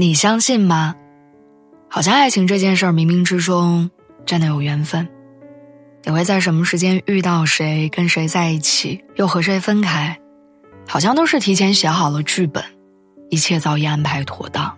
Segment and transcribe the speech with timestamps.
[0.00, 0.94] 你相信吗？
[1.90, 3.90] 好像爱情这件事儿，冥冥之中
[4.24, 5.06] 真的有缘分。
[6.04, 10.18] 你会在什么时间遇到谁，跟谁在一起，又和谁分开，
[10.88, 12.64] 好像都是提前写好了剧本，
[13.28, 14.74] 一切早已安排妥当。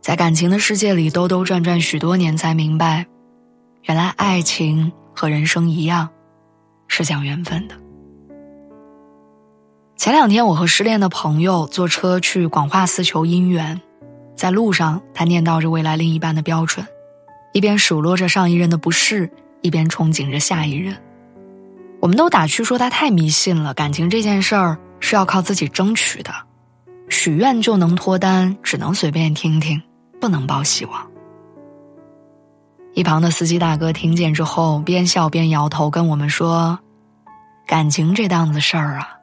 [0.00, 3.06] 在感情的世界里兜兜转转许多年，才明白，
[3.84, 6.08] 原来爱情和人生一样，
[6.88, 7.76] 是讲缘分的。
[10.00, 13.78] 前两天，我和失恋的朋友坐车去广化寺求姻缘，
[14.34, 16.86] 在路上，他念叨着未来另一半的标准，
[17.52, 19.30] 一边数落着上一任的不是。
[19.60, 20.96] 一边憧憬着下一任，
[22.00, 26.32] 我们都打趣说他太迷信了，感情这件事儿是要靠自己争取的，
[27.10, 29.82] 许愿就能脱单，只能随便听听，
[30.18, 31.06] 不能抱希望。
[32.94, 36.78] 一旁的司机大哥听见之后，边笑边摇头，跟我们说
[37.68, 39.19] ：“感情这档子事儿啊，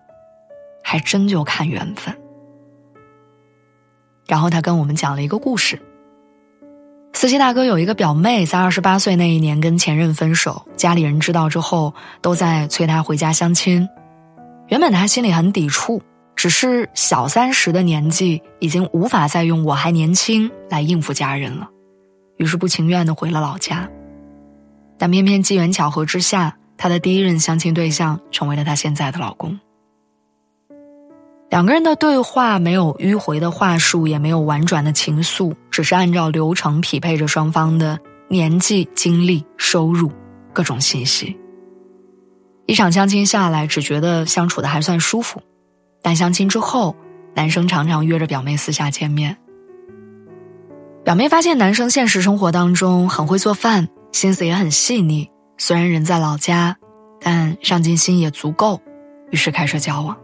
[0.90, 2.18] 还真就看缘分。”
[4.26, 5.78] 然后他跟我们讲了一个故事。
[7.12, 13.86] 司机大哥有一个表妹，在二十八岁那一年跟前任分手，家里人知道之后都在催他回家相亲。
[14.70, 16.02] 原本他心里很抵触，
[16.38, 21.70] 只是小三十的年纪已经无法再用“我还年轻”来应付家人了，
[22.38, 23.90] 于是不情愿的回了老家。
[24.98, 29.60] 但偏偏机缘巧合之下，他的第一任相亲对象成为了他现在的老公。
[31.58, 40.12] 两个人的对话没有迂回的话术，也没有婉转的情愫，只是按照流程匹配着双方的年纪、经历、收入
[40.54, 41.36] 各种信息。
[42.68, 45.42] 一场相亲下来，只觉得相处的还算舒服，
[46.04, 46.96] 但相亲之后，
[47.34, 49.36] 男生常常约着表妹私下见面。
[51.04, 55.28] 表妹发现男生现实生活当中很会做饭，心思也很细腻，
[55.58, 56.78] 虽然人在老家，
[57.20, 58.80] 但上进心也足够，
[59.32, 60.16] 于是开始交往。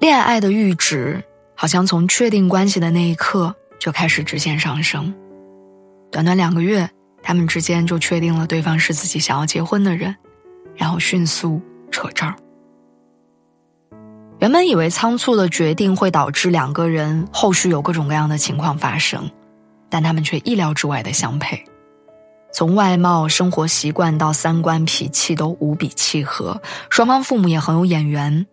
[0.00, 1.22] 恋爱的阈值
[1.56, 5.12] 好像从确定关系的那一刻就开始直线上升，
[6.12, 6.88] 短短两个月，
[7.20, 10.14] 他们之间就确定了对方是自己想要结婚的人，
[10.76, 12.32] 然后迅速扯证。
[14.38, 19.28] 原本以为仓促的决定会导致两个人后续有各种各样的情况发生，
[19.90, 21.64] 但他们却意料之外的相配，
[22.52, 28.46] 从外貌、生活习惯到三观、脾气都无比契合，双方父母也很有眼缘。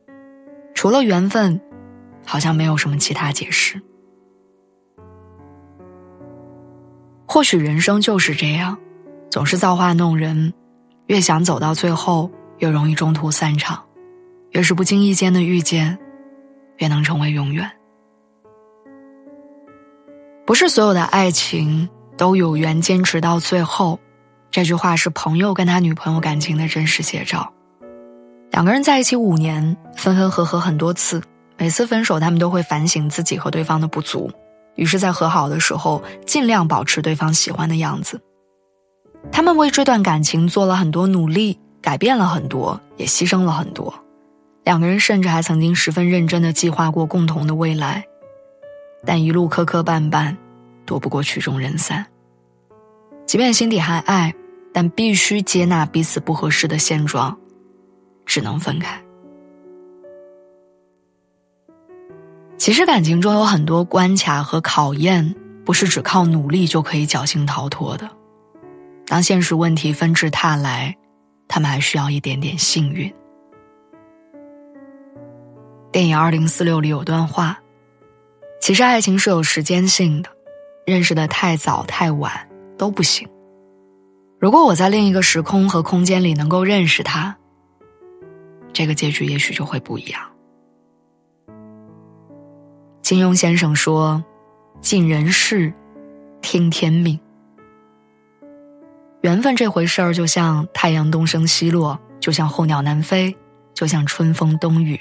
[0.76, 1.60] 除了缘分，
[2.24, 3.82] 好像没有什么其他解释。
[7.26, 8.78] 或许人生就是这样，
[9.32, 10.54] 总是造化弄人，
[11.08, 13.78] 越想走到最后，越容易中途散场；
[14.52, 15.98] 越是不经意间的遇见，
[16.78, 17.72] 越能成为永远。
[20.46, 24.00] 不是所有的爱情都有缘坚持到最后，
[24.52, 27.52] 这句话是朋友跟他女朋友感情的真实写照。
[28.56, 31.22] 两个人在一起五年，分分合合很多次，
[31.58, 34.32] 每次分手，他们都会反省自己和对方的不足，
[34.76, 38.18] 于是，在和好的时候，尽量保持对方喜欢的样子。
[39.30, 43.94] 他们为这段感情做了很多努力，改变了很多，也牺牲了很多。
[44.64, 48.06] 两个人甚至还曾经十分认真的计划过共同的未来，
[49.04, 50.34] 但一路磕磕绊绊，
[50.86, 52.06] 躲不过曲终人散。
[53.26, 54.34] 即便心底还爱，
[54.72, 57.38] 但必须接纳彼此不合适的现状。
[58.26, 59.02] 只能分开。
[62.58, 68.10] 其实感情中有很多关卡和考验，不是只靠努力就可以侥幸逃脱的。
[69.06, 70.96] 当现实问题纷至沓来，
[71.48, 73.14] 他们还需要一点点幸运。
[75.92, 77.60] 电影《二零四六》里有段话
[78.60, 80.30] ：“其实爱情是有时间性的，
[80.86, 83.28] 认识的太早太晚都不行。
[84.40, 87.38] 如果我在另一个时空和空间里能够认识他。”
[88.76, 90.22] 这个结局也许就会不一样。
[93.02, 94.22] 金庸先生说
[94.82, 95.74] ：“尽人事，
[96.42, 97.18] 听天命。
[99.22, 103.34] 缘分这回事儿，就像太阳东升西落，就像候鸟南飞，
[103.74, 105.00] 就像春风冬雨，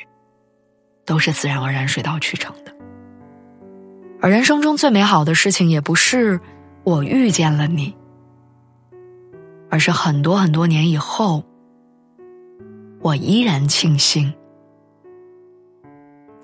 [1.04, 2.72] 都是自然而然水到渠成的。
[4.20, 6.40] 而人生中最美好的事情，也不是
[6.84, 7.92] 我遇见了你，
[9.68, 11.42] 而是很多很多年以后。”
[13.04, 14.32] 我依然庆幸，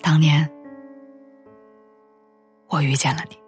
[0.02, 0.46] 当年
[2.68, 3.39] 我遇见了你。